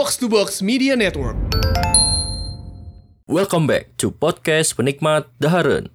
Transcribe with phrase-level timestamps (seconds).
[0.00, 1.36] Box to Box Media Network.
[3.28, 5.92] Welcome back to podcast penikmat Daharen.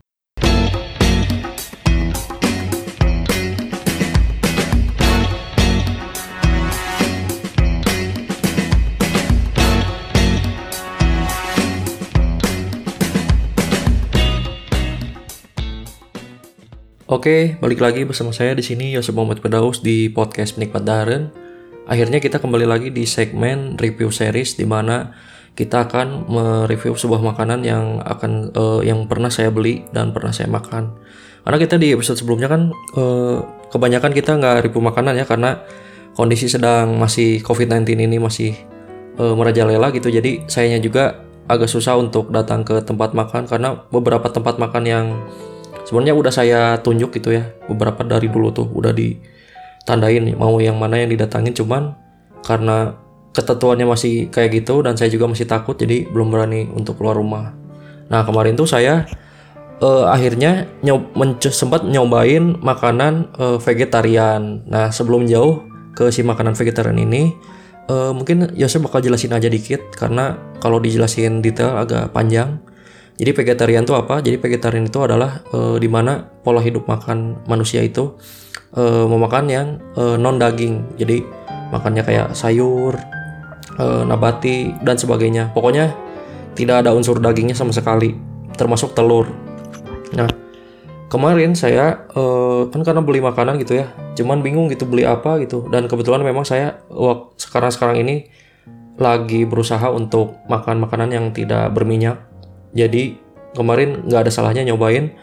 [17.09, 21.44] Oke, balik lagi bersama saya di sini Yosef Muhammad Pedaus di podcast Penikmat Daharen.
[21.85, 25.13] Akhirnya kita kembali lagi di segmen review series di mana
[25.55, 30.49] kita akan mereview sebuah makanan yang akan uh, yang pernah saya beli dan pernah saya
[30.49, 30.91] makan.
[31.45, 35.61] Karena kita di episode sebelumnya kan uh, kebanyakan kita nggak review makanan ya karena
[36.17, 38.57] kondisi sedang masih COVID-19 ini masih
[39.21, 40.09] uh, merajalela gitu.
[40.09, 45.05] Jadi sayanya juga agak susah untuk datang ke tempat makan karena beberapa tempat makan yang
[45.85, 48.91] sebenarnya udah saya tunjuk gitu ya beberapa dari dulu tuh udah
[49.85, 51.93] ditandain mau yang mana yang didatangin cuman
[52.41, 52.97] karena
[53.37, 57.53] ketentuannya masih kayak gitu dan saya juga masih takut jadi belum berani untuk keluar rumah.
[58.09, 59.05] Nah kemarin tuh saya
[59.85, 61.13] uh, akhirnya nyob
[61.53, 64.65] sempat nyobain makanan uh, vegetarian.
[64.65, 65.61] Nah sebelum jauh
[65.93, 67.37] ke si makanan vegetarian ini
[67.85, 72.57] uh, mungkin Yosef bakal jelasin aja dikit karena kalau dijelasin detail agak panjang.
[73.15, 74.19] Jadi vegetarian itu apa?
[74.19, 78.19] Jadi vegetarian itu adalah e, di mana pola hidup makan manusia itu
[78.75, 80.99] e, memakan yang e, non daging.
[80.99, 81.23] Jadi
[81.71, 82.99] makannya kayak sayur,
[83.79, 85.55] e, nabati dan sebagainya.
[85.55, 85.95] Pokoknya
[86.53, 88.15] tidak ada unsur dagingnya sama sekali,
[88.55, 89.31] termasuk telur.
[90.13, 90.29] Nah,
[91.09, 92.23] kemarin saya e,
[92.69, 95.65] kan karena beli makanan gitu ya, cuman bingung gitu beli apa gitu.
[95.71, 96.79] Dan kebetulan memang saya
[97.39, 98.27] sekarang sekarang ini
[98.95, 102.15] lagi berusaha untuk makan makanan yang tidak berminyak
[102.75, 103.15] jadi
[103.55, 105.15] kemarin nggak ada salahnya nyobain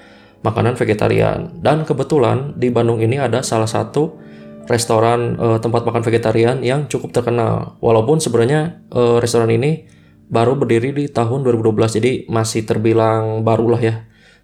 [0.43, 1.51] makanan vegetarian.
[1.59, 4.19] Dan kebetulan di Bandung ini ada salah satu
[4.67, 7.79] restoran uh, tempat makan vegetarian yang cukup terkenal.
[7.83, 9.87] Walaupun sebenarnya uh, restoran ini
[10.31, 13.95] baru berdiri di tahun 2012, jadi masih terbilang baru lah ya,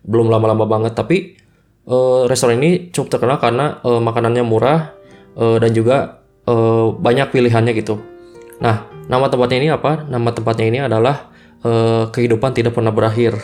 [0.02, 0.94] belum lama-lama banget.
[0.98, 1.38] Tapi
[1.86, 4.94] uh, restoran ini cukup terkenal karena uh, makanannya murah
[5.38, 7.98] uh, dan juga uh, banyak pilihannya gitu.
[8.58, 10.06] Nah, nama tempatnya ini apa?
[10.06, 11.30] Nama tempatnya ini adalah
[11.62, 13.38] uh, kehidupan tidak pernah berakhir.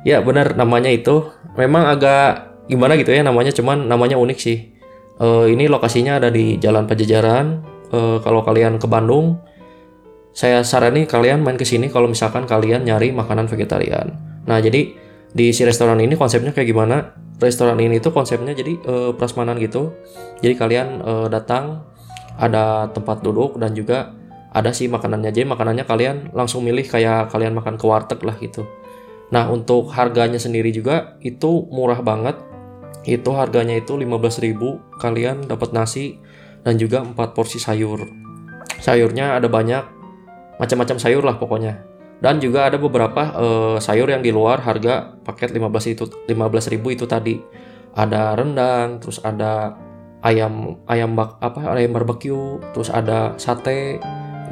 [0.00, 1.28] Ya benar namanya itu
[1.58, 4.74] memang agak gimana gitu ya namanya cuman namanya unik sih.
[5.20, 7.66] Uh, ini lokasinya ada di Jalan Pajajaran.
[7.90, 9.42] Uh, kalau kalian ke Bandung,
[10.30, 14.14] saya sarani kalian main ke sini kalau misalkan kalian nyari makanan vegetarian.
[14.46, 14.94] Nah jadi
[15.30, 17.12] di si restoran ini konsepnya kayak gimana?
[17.40, 19.92] Restoran ini tuh konsepnya jadi uh, prasmanan gitu.
[20.40, 21.84] Jadi kalian uh, datang
[22.40, 24.16] ada tempat duduk dan juga
[24.50, 28.66] ada sih makanannya jadi makanannya kalian langsung milih kayak kalian makan ke warteg lah gitu
[29.30, 32.38] nah untuk harganya sendiri juga itu murah banget.
[33.00, 36.20] Itu harganya itu 15.000 kalian dapat nasi
[36.66, 38.04] dan juga 4 porsi sayur.
[38.80, 39.84] Sayurnya ada banyak
[40.60, 41.80] macam-macam sayur lah pokoknya.
[42.20, 47.04] Dan juga ada beberapa uh, sayur yang di luar harga paket 15 itu 15.000 itu
[47.08, 47.40] tadi.
[47.96, 49.72] Ada rendang terus ada
[50.20, 53.96] ayam ayam bak apa ayam barbecue terus ada sate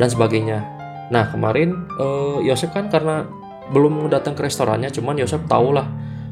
[0.01, 0.65] dan sebagainya.
[1.13, 3.29] Nah kemarin uh, Yosef kan karena
[3.71, 5.87] belum datang ke restorannya, cuman Yosef tahu lah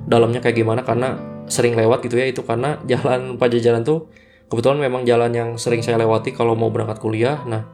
[0.06, 1.18] dalamnya kayak gimana karena
[1.50, 4.10] sering lewat gitu ya itu karena jalan Pajajaran tuh
[4.46, 7.42] kebetulan memang jalan yang sering saya lewati kalau mau berangkat kuliah.
[7.46, 7.66] Nah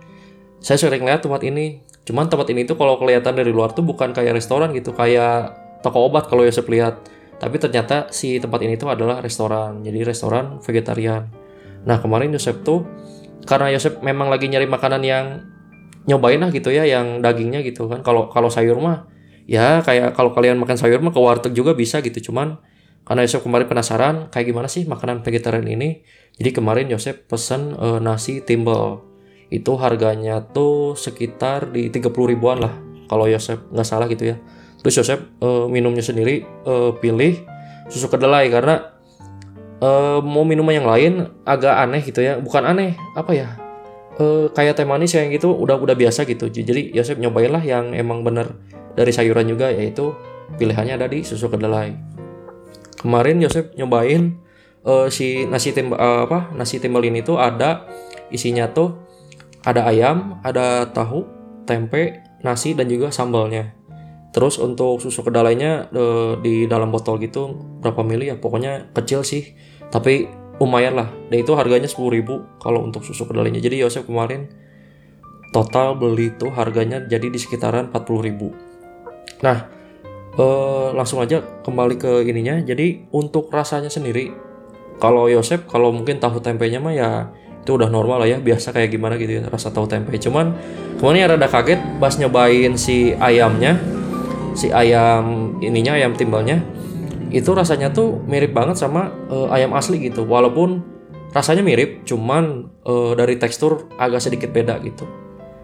[0.62, 1.83] saya sering lihat tempat ini.
[2.03, 5.55] Cuman tempat ini tuh kalau kelihatan dari luar tuh bukan kayak restoran gitu, kayak
[5.87, 6.99] toko obat kalau Yosef lihat.
[7.39, 11.31] Tapi ternyata si tempat ini tuh adalah restoran, jadi restoran vegetarian.
[11.87, 12.87] Nah kemarin Yosef tuh
[13.47, 15.27] karena Yosef memang lagi nyari makanan yang
[16.06, 19.06] nyobain lah gitu ya yang dagingnya gitu kan kalau kalau sayur mah
[19.47, 22.61] ya kayak kalau kalian makan sayur mah ke warteg juga bisa gitu cuman
[23.03, 26.07] karena Yosef kemarin penasaran kayak gimana sih makanan vegetarian ini?
[26.39, 29.03] Jadi kemarin Yosef pesen uh, nasi timbel.
[29.53, 32.73] Itu harganya tuh sekitar di 30 ribuan lah
[33.11, 34.37] kalau Yosef nggak salah gitu ya.
[34.81, 37.43] Terus Yosef uh, minumnya sendiri uh, pilih
[37.91, 38.95] susu kedelai karena
[39.83, 42.39] uh, mau minuman yang lain agak aneh gitu ya.
[42.39, 43.59] Bukan aneh apa ya?
[44.17, 46.47] Uh, kayak teh manis yang gitu udah udah biasa gitu.
[46.47, 48.55] Jadi Yosef nyobainlah yang emang bener
[48.93, 50.12] dari sayuran juga yaitu
[50.56, 51.97] pilihannya ada di susu kedelai.
[53.00, 54.39] Kemarin Yosef nyobain
[54.87, 57.89] uh, si nasi tim uh, apa nasi timbal ini tuh ada
[58.31, 58.94] isinya tuh
[59.67, 61.27] ada ayam ada tahu
[61.65, 63.75] tempe nasi dan juga sambalnya.
[64.33, 67.53] Terus untuk susu kedelainya uh, di dalam botol gitu
[67.85, 69.56] berapa mili ya pokoknya kecil sih
[69.93, 70.29] tapi
[70.62, 71.09] lumayan lah.
[71.29, 73.59] Dan itu harganya 10.000 kalau untuk susu kedelainya.
[73.59, 74.47] Jadi Yosef kemarin
[75.53, 78.72] total beli itu harganya jadi di sekitaran 40.000
[79.43, 79.69] nah
[80.39, 82.63] eh, langsung aja kembali ke ininya.
[82.63, 84.33] Jadi untuk rasanya sendiri
[85.03, 87.11] kalau Yosef kalau mungkin tahu tempenya mah ya
[87.63, 90.15] itu udah normal lah ya biasa kayak gimana gitu ya rasa tahu tempe.
[90.19, 90.55] Cuman
[90.99, 93.79] kemarin ada kaget pas nyobain si ayamnya
[94.59, 96.63] si ayam ininya ayam timbalnya.
[97.33, 100.27] Itu rasanya tuh mirip banget sama uh, ayam asli gitu.
[100.27, 100.83] Walaupun
[101.33, 105.07] rasanya mirip cuman uh, dari tekstur agak sedikit beda gitu.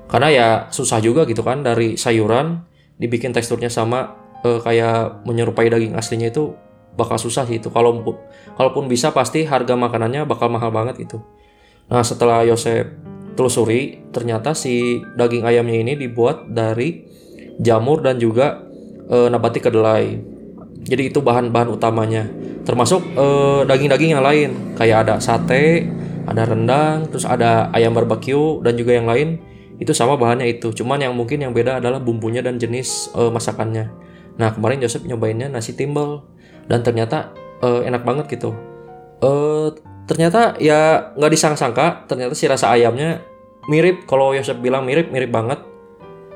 [0.09, 2.65] Karena ya susah juga gitu kan dari sayuran
[2.99, 6.55] dibikin teksturnya sama uh, kayak menyerupai daging aslinya itu
[6.99, 7.71] bakal susah sih itu.
[7.71, 8.03] Kalau
[8.59, 11.23] kalaupun bisa pasti harga makanannya bakal mahal banget itu
[11.89, 12.85] nah setelah Yosef
[13.33, 17.01] telusuri ternyata si daging ayamnya ini dibuat dari
[17.57, 18.61] jamur dan juga
[19.09, 20.21] e, nabati kedelai.
[20.85, 22.29] Jadi itu bahan-bahan utamanya.
[22.69, 24.51] Termasuk daging daging-daging yang lain.
[24.77, 25.89] Kayak ada sate
[26.29, 29.41] ada rendang terus ada ayam barbeque dan juga yang lain
[29.79, 30.75] itu sama bahannya itu.
[30.75, 33.91] Cuman yang mungkin yang beda adalah bumbunya dan jenis uh, masakannya.
[34.39, 36.27] Nah kemarin Joseph nyobainnya nasi timbel.
[36.69, 37.33] Dan ternyata
[37.65, 38.53] uh, enak banget gitu.
[39.25, 39.73] Uh,
[40.05, 43.25] ternyata ya nggak disangka-sangka ternyata si rasa ayamnya
[43.71, 44.05] mirip.
[44.05, 45.63] Kalau Joseph bilang mirip mirip banget.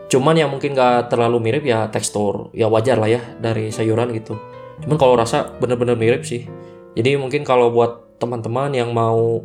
[0.08, 4.38] Cuman yang mungkin nggak terlalu mirip ya tekstur ya wajar lah ya dari sayuran gitu.
[4.86, 6.48] Cuman kalau rasa bener-bener mirip sih.
[6.92, 9.42] Jadi mungkin kalau buat teman-teman yang mau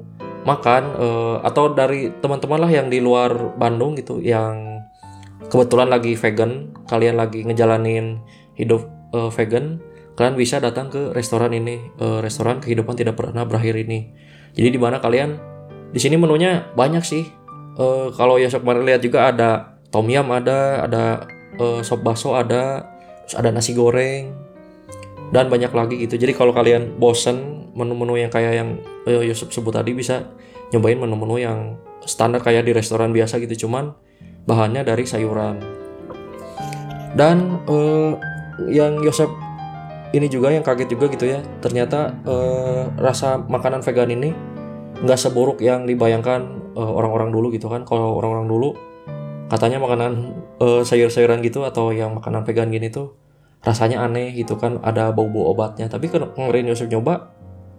[0.47, 4.79] makan uh, atau dari teman-teman lah yang di luar Bandung gitu yang
[5.51, 8.23] kebetulan lagi vegan kalian lagi ngejalanin
[8.55, 9.83] hidup uh, vegan
[10.17, 14.09] kalian bisa datang ke restoran ini uh, restoran kehidupan tidak pernah berakhir ini.
[14.57, 15.37] Jadi di mana kalian
[15.93, 17.23] di sini menunya banyak sih.
[17.77, 21.29] Uh, kalau ya kemarin lihat juga ada tom yum ada ada
[21.61, 22.89] uh, sop baso ada
[23.29, 24.33] terus ada nasi goreng
[25.29, 26.17] dan banyak lagi gitu.
[26.17, 28.69] Jadi kalau kalian bosen menu-menu yang kayak yang
[29.05, 30.33] uh, Yusuf sebut tadi bisa
[30.73, 31.59] nyobain menu-menu yang
[32.03, 33.93] standar kayak di restoran biasa gitu cuman
[34.49, 35.59] bahannya dari sayuran.
[37.13, 38.17] Dan uh,
[38.67, 39.29] yang Yosep
[40.15, 44.31] ini juga yang kaget juga gitu ya ternyata uh, rasa makanan vegan ini
[45.03, 47.83] nggak seburuk yang dibayangkan uh, orang-orang dulu gitu kan.
[47.83, 48.69] Kalau orang-orang dulu
[49.47, 50.11] katanya makanan
[50.59, 53.15] uh, sayur-sayuran gitu atau yang makanan vegan gini tuh
[53.63, 55.91] rasanya aneh gitu kan ada bau-bau obatnya.
[55.91, 57.35] Tapi kemarin Yosef nyoba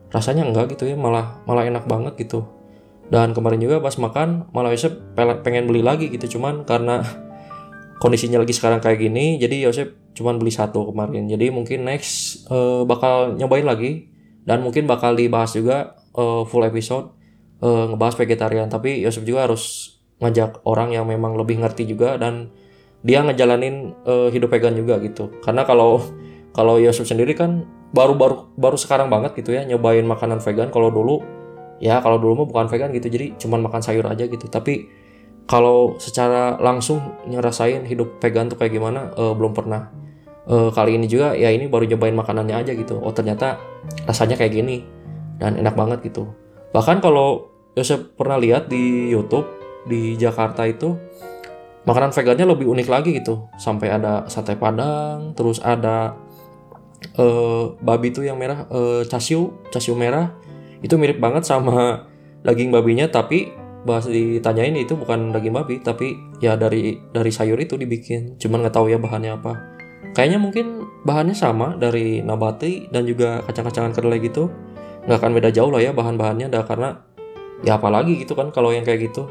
[0.09, 2.49] rasanya enggak gitu ya malah malah enak banget gitu.
[3.09, 7.01] Dan kemarin juga pas makan malah Yosef pengen beli lagi gitu cuman karena
[8.03, 11.31] kondisinya lagi sekarang kayak gini jadi Yosef cuman beli satu kemarin.
[11.31, 14.11] Jadi mungkin next uh, bakal nyobain lagi
[14.43, 17.15] dan mungkin bakal dibahas juga uh, full episode
[17.63, 18.67] uh, ngebahas vegetarian.
[18.67, 22.51] Tapi Yosef juga harus ngajak orang yang memang lebih ngerti juga dan
[23.07, 25.31] dia ngejalanin uh, hidup vegan juga gitu.
[25.47, 26.03] Karena kalau
[26.57, 28.15] kalau Yosef sendiri kan baru
[28.59, 30.69] baru sekarang banget gitu ya nyobain makanan vegan.
[30.69, 31.25] Kalau dulu
[31.79, 34.47] ya kalau dulu mah bukan vegan gitu jadi cuman makan sayur aja gitu.
[34.49, 34.89] Tapi
[35.49, 39.89] kalau secara langsung ngerasain hidup vegan tuh kayak gimana uh, belum pernah.
[40.49, 43.01] Uh, kali ini juga ya ini baru nyobain makanannya aja gitu.
[43.01, 43.61] Oh ternyata
[44.09, 44.85] rasanya kayak gini
[45.41, 46.29] dan enak banget gitu.
[46.73, 47.49] Bahkan kalau
[47.79, 49.47] saya pernah lihat di YouTube
[49.89, 50.99] di Jakarta itu
[51.89, 53.49] makanan vegannya lebih unik lagi gitu.
[53.57, 56.17] Sampai ada sate padang terus ada
[57.19, 60.33] uh, babi tuh yang merah uh, casiu casiu merah.
[60.81, 62.07] Itu mirip banget sama
[62.47, 63.51] daging babinya tapi
[63.83, 68.39] bahas ditanyain itu bukan daging babi tapi ya dari dari sayur itu dibikin.
[68.39, 69.53] Cuman nggak tahu ya bahannya apa.
[70.15, 70.67] Kayaknya mungkin
[71.05, 74.51] bahannya sama dari nabati dan juga kacang-kacangan kedelai gitu.
[75.05, 77.03] Nggak akan beda jauh lah ya bahan-bahannya dah karena
[77.67, 79.27] ya apalagi gitu kan kalau yang kayak gitu.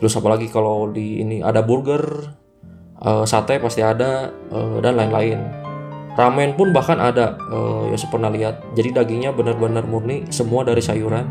[0.00, 2.32] Terus apalagi kalau di ini ada burger
[3.04, 5.59] uh, sate pasti ada uh, dan lain-lain
[6.20, 7.40] ramen pun bahkan ada.
[7.48, 8.60] Uh, ya saya pernah lihat.
[8.76, 11.24] Jadi dagingnya benar-benar murni semua dari sayuran.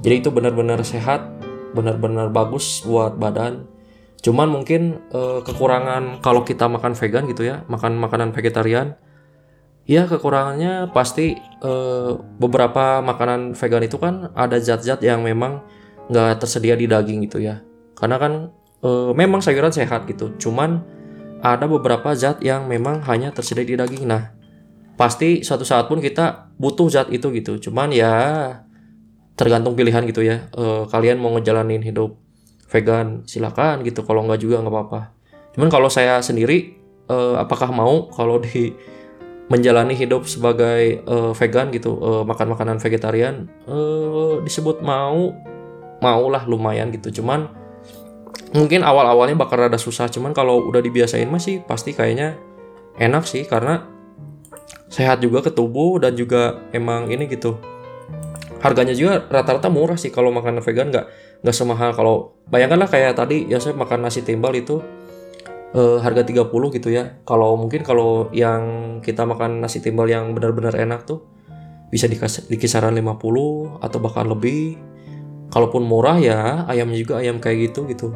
[0.00, 1.28] Jadi itu benar-benar sehat
[1.76, 3.68] benar-benar bagus buat badan.
[4.24, 8.96] Cuman mungkin uh, kekurangan kalau kita makan vegan gitu ya makan makanan vegetarian
[9.84, 15.60] ya kekurangannya pasti uh, beberapa makanan vegan itu kan ada zat-zat yang memang
[16.08, 17.60] nggak tersedia di daging gitu ya.
[17.92, 18.32] Karena kan
[18.80, 20.32] uh, memang sayuran sehat gitu.
[20.40, 20.80] Cuman
[21.44, 24.08] ada beberapa zat yang memang hanya tersedia di daging.
[24.08, 24.32] Nah,
[24.96, 27.60] pasti suatu saat pun kita butuh zat itu gitu.
[27.68, 28.12] Cuman ya
[29.36, 30.48] tergantung pilihan gitu ya.
[30.56, 32.16] E, kalian mau ngejalanin hidup
[32.72, 34.00] vegan silakan gitu.
[34.08, 35.00] Kalau nggak juga nggak apa-apa.
[35.52, 38.72] Cuman kalau saya sendiri, e, apakah mau kalau di
[39.52, 43.76] menjalani hidup sebagai e, vegan gitu, e, makan makanan vegetarian, e,
[44.48, 45.36] disebut mau,
[46.00, 47.20] maulah lumayan gitu.
[47.20, 47.52] Cuman
[48.54, 52.38] mungkin awal-awalnya bakal rada susah cuman kalau udah dibiasain masih pasti kayaknya
[52.98, 53.86] enak sih karena
[54.94, 57.58] sehat juga ke tubuh dan juga emang ini gitu.
[58.62, 61.06] Harganya juga rata-rata murah sih kalau makan vegan nggak
[61.42, 61.90] nggak semahal.
[61.92, 64.80] Kalau bayangkanlah kayak tadi ya saya makan nasi timbal itu
[65.74, 66.48] eh, harga 30
[66.78, 67.20] gitu ya.
[67.26, 71.26] Kalau mungkin kalau yang kita makan nasi timbal yang benar-benar enak tuh
[71.92, 72.16] bisa di,
[72.48, 74.78] di kisaran 50 atau bahkan lebih
[75.54, 78.10] kalaupun murah ya ayamnya juga ayam kayak gitu gitu.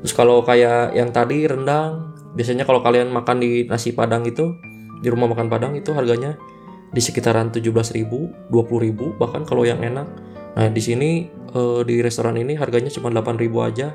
[0.00, 4.56] Terus kalau kayak yang tadi rendang biasanya kalau kalian makan di nasi padang itu
[5.04, 6.40] di rumah makan padang itu harganya
[6.88, 10.08] di sekitaran 17.000 20.000 bahkan kalau yang enak.
[10.56, 13.92] Nah di sini eh, di restoran ini harganya cuma 8.000 aja.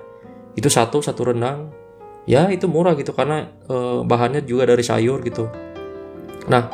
[0.53, 1.73] Itu satu satu rendang.
[2.29, 5.49] Ya itu murah gitu karena eh, bahannya juga dari sayur gitu.
[6.45, 6.69] Nah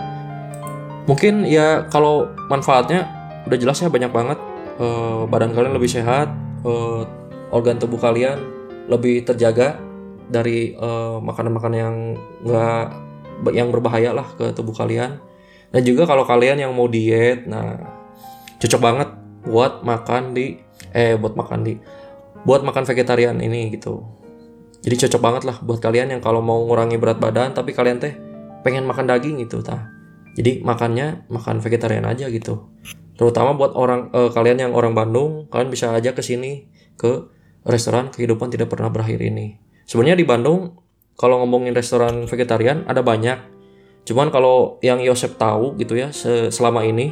[1.08, 3.08] mungkin ya kalau manfaatnya
[3.48, 4.38] udah jelas ya banyak banget
[4.80, 6.32] Eh, badan kalian lebih sehat
[6.64, 7.02] eh,
[7.52, 8.40] organ tubuh kalian
[8.88, 9.76] lebih terjaga
[10.32, 11.98] dari eh, makanan-makanan yang
[12.48, 12.88] enggak
[13.52, 15.20] yang berbahaya lah ke tubuh kalian.
[15.76, 17.76] Dan juga kalau kalian yang mau diet nah
[18.64, 19.10] cocok banget
[19.44, 20.56] buat makan di
[20.96, 21.76] eh buat makan di
[22.48, 24.00] buat makan vegetarian ini gitu.
[24.80, 28.16] Jadi cocok banget lah buat kalian yang kalau mau ngurangi berat badan tapi kalian teh
[28.64, 29.99] pengen makan daging gitu tah
[30.38, 32.70] jadi makannya makan vegetarian aja gitu.
[33.20, 37.28] Terutama buat orang eh, kalian yang orang Bandung kalian bisa aja ke sini ke
[37.68, 39.60] restoran kehidupan tidak pernah berakhir ini.
[39.84, 40.80] Sebenarnya di Bandung
[41.20, 43.60] kalau ngomongin restoran vegetarian ada banyak.
[44.08, 46.10] Cuman kalau yang Yosep tahu gitu ya
[46.50, 47.12] selama ini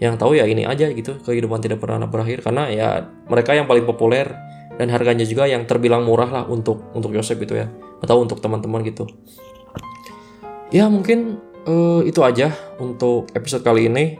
[0.00, 2.46] yang tahu ya ini aja gitu kehidupan tidak pernah berakhir.
[2.46, 4.30] Karena ya mereka yang paling populer
[4.78, 7.66] dan harganya juga yang terbilang murah lah untuk untuk Yosep gitu ya
[8.00, 9.04] atau untuk teman-teman gitu.
[10.70, 14.16] Ya mungkin uh, itu aja untuk episode kali ini.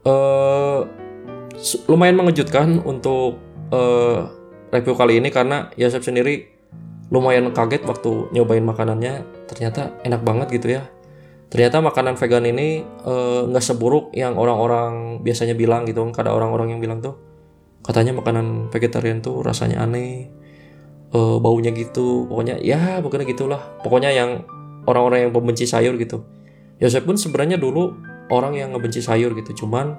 [0.00, 0.88] Uh,
[1.88, 3.36] lumayan mengejutkan untuk
[3.68, 4.28] uh,
[4.72, 6.48] review kali ini karena Yosef sendiri
[7.12, 9.24] lumayan kaget waktu nyobain makanannya.
[9.48, 10.88] Ternyata enak banget gitu ya.
[11.50, 12.86] Ternyata makanan vegan ini
[13.50, 16.00] nggak uh, seburuk yang orang-orang biasanya bilang gitu.
[16.14, 17.18] Kan ada orang-orang yang bilang tuh
[17.80, 20.30] katanya makanan vegetarian tuh rasanya aneh
[21.12, 22.24] uh, baunya gitu.
[22.30, 23.60] Pokoknya ya pokoknya gitulah.
[23.82, 24.46] Pokoknya yang
[24.86, 26.39] orang-orang yang pembenci sayur gitu
[26.80, 27.92] Yosef pun sebenarnya dulu
[28.32, 29.94] orang yang ngebenci sayur gitu cuman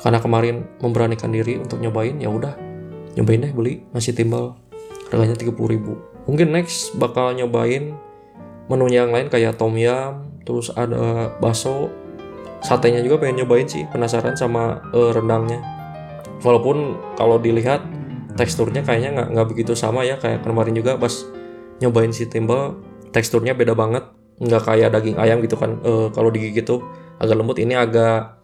[0.00, 2.56] karena kemarin memberanikan diri untuk nyobain ya udah
[3.14, 4.58] nyobain deh beli nasi timbal
[5.14, 5.94] harganya 30 ribu.
[6.26, 7.94] Mungkin next bakal nyobain
[8.66, 11.92] menu yang lain kayak tom yum terus ada bakso.
[12.64, 15.60] Satenya juga pengen nyobain sih penasaran sama uh, rendangnya.
[16.40, 17.84] Walaupun kalau dilihat
[18.40, 21.12] teksturnya kayaknya nggak nggak begitu sama ya kayak kemarin juga pas
[21.78, 22.80] nyobain si timbal
[23.12, 24.08] teksturnya beda banget
[24.40, 25.78] nggak kayak daging ayam gitu kan.
[25.82, 26.82] Uh, kalau digigit tuh
[27.22, 28.34] agak lembut ini agak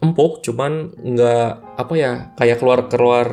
[0.00, 3.26] empuk cuman nggak apa ya kayak keluar keluar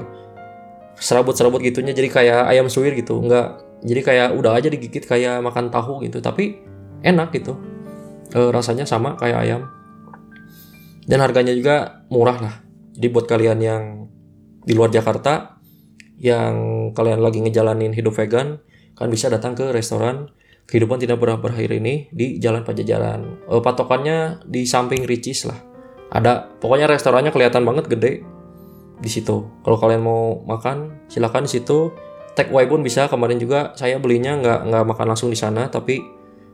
[0.97, 3.21] serabut-serabut gitunya jadi kayak ayam suwir gitu.
[3.21, 6.57] Nggak jadi kayak udah aja digigit kayak makan tahu gitu tapi
[7.05, 7.53] enak gitu.
[8.33, 9.61] E, rasanya sama kayak ayam.
[11.07, 12.55] Dan harganya juga murah lah.
[12.97, 13.83] Jadi buat kalian yang
[14.67, 15.55] di luar Jakarta
[16.17, 18.57] yang kalian lagi ngejalanin hidup vegan
[18.97, 20.33] kan bisa datang ke restoran
[20.67, 23.47] kehidupan tidak pernah berakhir ini di Jalan Pajajaran.
[23.47, 25.57] E, patokannya di samping Ricis lah.
[26.11, 28.21] Ada pokoknya restorannya kelihatan banget gede
[28.99, 29.47] di situ.
[29.63, 31.95] Kalau kalian mau makan silakan di situ.
[32.35, 33.09] Take away pun bisa.
[33.09, 36.03] Kemarin juga saya belinya nggak nggak makan langsung di sana tapi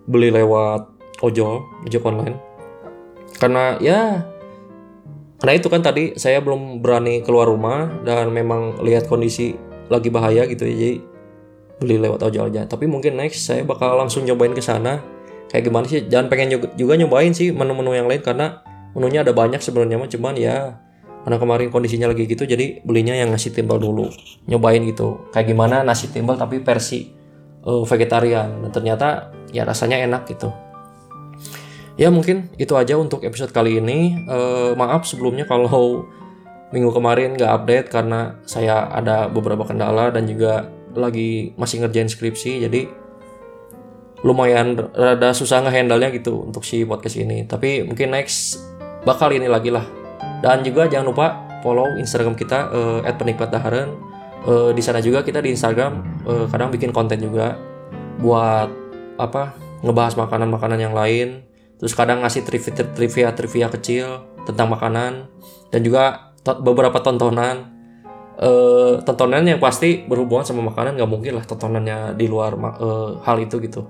[0.08, 0.88] beli lewat
[1.20, 2.38] ojol, ojol online.
[3.36, 4.24] Karena ya
[5.44, 9.60] karena itu kan tadi saya belum berani keluar rumah dan memang lihat kondisi
[9.92, 10.96] lagi bahaya gitu ya jadi
[11.84, 12.64] beli lewat ojol aja.
[12.64, 15.04] Tapi mungkin next saya bakal langsung nyobain ke sana.
[15.52, 16.08] Kayak gimana sih?
[16.08, 18.64] Jangan pengen juga, nyobain sih menu-menu yang lain karena
[18.96, 20.10] menunya ada banyak sebenarnya mah.
[20.10, 20.80] Cuman ya
[21.28, 24.08] karena kemarin kondisinya lagi gitu jadi belinya yang nasi timbal dulu.
[24.48, 25.30] Nyobain gitu.
[25.36, 27.12] Kayak gimana nasi timbal tapi versi
[27.68, 28.64] uh, vegetarian.
[28.64, 30.50] Dan ternyata ya rasanya enak gitu.
[31.94, 34.26] Ya mungkin itu aja untuk episode kali ini.
[34.26, 36.10] Uh, maaf sebelumnya kalau
[36.74, 42.64] minggu kemarin nggak update karena saya ada beberapa kendala dan juga lagi masih ngerjain skripsi
[42.70, 42.90] jadi
[44.24, 47.44] lumayan rada susah ngehandle-nya gitu untuk si podcast ini.
[47.44, 48.64] Tapi mungkin next
[49.04, 49.84] bakal ini lagi lah.
[50.40, 51.28] Dan juga jangan lupa
[51.60, 53.92] follow Instagram kita uh, @penikmat daharan
[54.48, 57.60] uh, di sana juga kita di Instagram uh, kadang bikin konten juga
[58.20, 58.72] buat
[59.20, 61.44] apa ngebahas makanan-makanan yang lain.
[61.80, 62.48] Terus kadang ngasih
[62.96, 65.28] trivia trivia kecil tentang makanan.
[65.68, 67.73] Dan juga beberapa tontonan
[68.40, 73.38] uh, tontonan yang pasti berhubungan sama makanan nggak mungkin lah tontonannya di luar uh, hal
[73.42, 73.84] itu gitu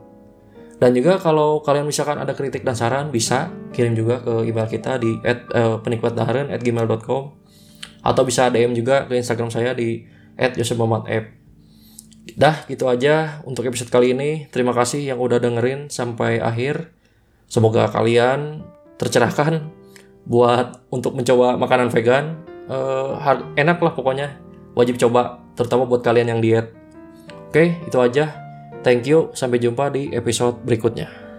[0.84, 5.00] dan juga kalau kalian misalkan ada kritik dan saran bisa kirim juga ke email kita
[5.00, 7.24] di at, uh, at gmail.com
[8.04, 10.04] atau bisa DM juga ke Instagram saya di
[10.36, 10.60] at
[12.36, 14.48] Dah gitu aja untuk episode kali ini.
[14.48, 16.92] Terima kasih yang udah dengerin sampai akhir.
[17.48, 18.64] Semoga kalian
[18.96, 19.72] tercerahkan
[20.24, 23.20] buat untuk mencoba makanan vegan uh,
[23.58, 24.40] enak lah pokoknya.
[24.74, 26.74] Wajib coba terutama buat kalian yang diet.
[27.50, 28.34] Oke itu aja.
[28.84, 31.33] Thank you sampai jumpa di episode berikutnya